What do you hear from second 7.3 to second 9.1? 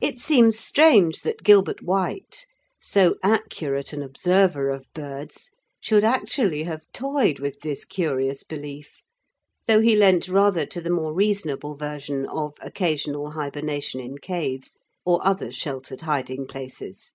with this curious belief,